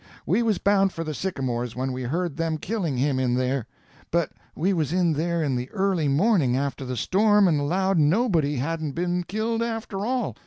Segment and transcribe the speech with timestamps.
[0.25, 3.67] We was bound for the sycamores when we heard them killing him in there;
[4.09, 8.55] but we was in there in the early morning after the storm and allowed nobody
[8.55, 10.35] hadn't been killed, after all.